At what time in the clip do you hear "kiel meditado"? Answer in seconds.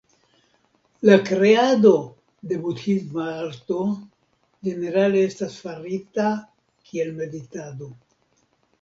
6.91-7.97